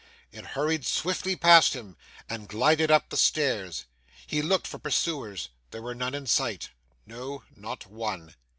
It 0.31 0.43
hurried 0.57 0.83
swiftly 0.83 1.35
past 1.35 1.75
him 1.75 1.95
and 2.27 2.47
glided 2.47 2.89
up 2.89 3.09
the 3.09 3.17
stairs. 3.17 3.85
He 4.25 4.41
looked 4.41 4.65
for 4.65 4.79
pursuers. 4.79 5.49
There 5.69 5.83
were 5.83 5.93
none 5.93 6.15
in 6.15 6.25
sight. 6.25 6.71
No, 7.05 7.43
not 7.55 7.85
one. 7.85 8.33